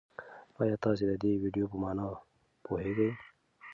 ایا 0.61 0.75
تاسي 0.83 1.03
د 1.07 1.13
دې 1.23 1.31
ویډیو 1.43 1.69
په 1.71 1.77
مانا 1.83 2.05
پوهېږئ؟ 2.65 3.11